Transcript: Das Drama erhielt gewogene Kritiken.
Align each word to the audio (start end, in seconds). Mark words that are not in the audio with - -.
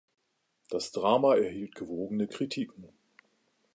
Das 0.71 0.91
Drama 0.91 1.35
erhielt 1.35 1.75
gewogene 1.75 2.27
Kritiken. 2.27 2.89